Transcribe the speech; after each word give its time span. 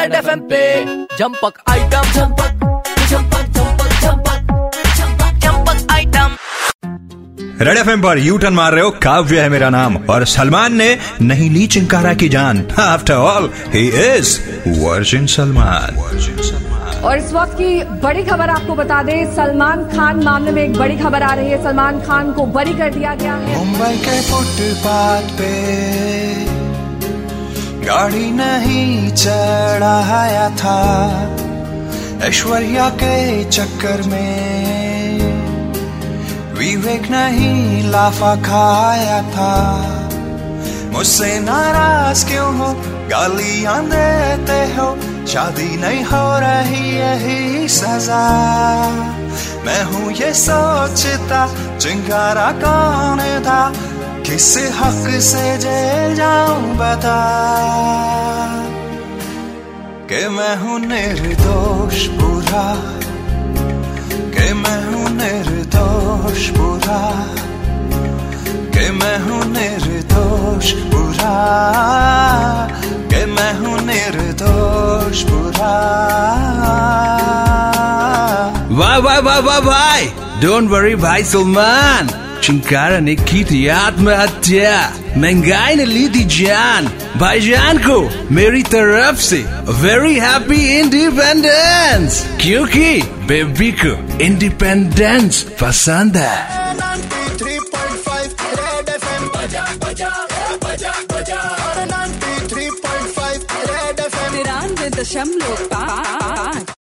Red 0.00 0.14
FM 0.14 0.40
पे 0.40 0.60
जंपक 1.16 1.58
item 1.68 2.12
जंपक 2.12 2.52
जंपक 3.10 3.48
जंपक 3.56 3.90
जंपक 4.02 4.38
जंपक 4.98 5.40
जंपक 5.44 5.92
आइटम 5.92 6.36
रेड 7.60 7.78
एफ़ 7.78 7.88
पर 8.02 8.18
यू 8.18 8.38
टर्न 8.38 8.54
मार 8.54 8.72
रहे 8.72 8.84
हो 8.84 8.90
काव्य 9.02 9.40
है 9.40 9.48
मेरा 9.48 9.68
नाम। 9.70 9.96
और 10.10 10.24
सलमान 10.26 10.74
ने 10.74 10.88
नहीं 11.22 11.50
ली 11.50 11.66
चिंकारा 11.66 12.14
की 12.14 12.28
जान। 12.28 12.64
After 12.80 13.14
all 13.14 13.50
he 13.68 13.86
is 14.06 14.38
virgin 14.80 15.26
Salman 15.26 16.00
और 17.04 17.16
इस 17.18 17.32
वक्त 17.32 17.52
की 17.54 17.84
बड़ी 18.00 18.22
खबर 18.22 18.50
आपको 18.50 18.74
बता 18.74 19.02
दें 19.02 19.34
सलमान 19.36 19.84
खान 19.88 20.22
मामले 20.24 20.50
में 20.50 20.62
एक 20.62 20.76
बड़ी 20.76 20.96
खबर 20.98 21.22
आ 21.22 21.34
रही 21.34 21.50
है। 21.50 21.62
सलमान 21.64 22.00
खान 22.00 22.32
को 22.32 22.46
बरी 22.56 22.74
कर 22.74 22.94
दिया 22.94 23.14
गया 23.14 23.34
है। 23.34 23.56
मुंबई 23.56 23.96
के 23.98 24.20
फुटपाथ 24.22 25.38
पे। 25.38 26.39
गाड़ी 27.90 28.30
नहीं 28.30 29.10
चढ़ाया 29.10 30.50
था 30.50 30.78
ऐश्वर्या 32.28 32.88
के 32.88 33.44
चक्कर 33.44 34.02
में। 34.02 35.18
विवेक 36.54 37.10
नहीं 37.10 37.90
लाफा 37.90 38.36
खाया 38.36 39.22
था। 39.22 39.54
मुझसे 40.92 41.40
नाराज़ 41.40 42.26
क्यों 42.26 42.58
हो? 42.58 42.74
गालियाँ 43.08 43.84
देते 43.84 44.80
हो? 44.80 44.98
शादी 45.26 45.76
नहीं 45.76 46.04
हो 46.04 46.38
रही, 46.38 46.96
यही 46.96 47.68
सजा। 47.68 48.30
मैं 49.64 49.84
हूँ 49.84 50.12
ये 50.12 50.34
सोचता, 50.34 51.54
चिंगारा 51.78 52.52
कौन 52.52 53.44
था? 53.44 53.72
किस 54.22 54.58
हक 54.58 55.20
से 55.20 55.58
जेल 55.58 56.14
जाऊँ? 56.16 56.69
बता 56.80 57.18
कि 60.10 60.20
मैं 60.36 60.54
हूँ 60.56 60.78
निर्दोष 60.80 62.06
बुरा, 62.18 62.64
कि 64.34 64.46
मैं 64.62 64.78
हूँ 64.84 65.10
निर्दोष 65.16 66.48
बुरा, 66.56 67.00
कि 68.74 68.90
मैं 68.98 69.18
हूँ 69.26 69.44
निर्दोष 69.52 70.72
बुरा, 70.92 71.34
कि 73.12 73.24
मैं 73.34 73.52
हूँ 73.60 73.78
निर्दोष 73.86 75.22
बुरा। 75.30 75.74
वाह 78.80 78.96
वाह 79.04 79.18
वाह 79.28 79.38
वाह 79.46 79.60
भाई 79.60 80.06
डोंट 80.42 80.70
वरी 80.70 80.94
भाई 81.06 81.24
सलमान 81.30 82.08
चिंकारा 82.43 82.99
ने 82.99 83.15
की 83.29 83.43
थी 83.51 83.67
आत्महत्या 83.75 84.73
महंगाई 85.17 85.75
ने 85.75 85.85
ली 85.85 86.07
थी 86.15 86.23
जान 86.37 86.87
भाईजान 87.19 87.77
को 87.87 87.97
मेरी 88.35 88.63
तरफ 88.75 89.19
से 89.29 89.39
वेरी 89.83 90.15
हैप्पी 90.19 90.61
इंडिपेंडेंस 90.79 92.21
क्योंकि 92.41 92.89
बेबी 93.31 93.71
को 93.83 93.93
इंडिपेंडेंस 94.25 95.41
पसंद 95.61 96.17
है 96.17 96.37
93.5 96.79 98.43
Red 98.59 98.89
FM 98.99 99.23
बजा 99.35 99.65
बजा 99.85 100.11
बजा 100.65 100.93
बजा 101.13 101.41
93.5 101.93 103.57
Red 103.71 103.97
FM 104.09 104.31
तिरानवे 104.35 104.89
दशमलव 104.99 105.55
पाँच 105.73 106.65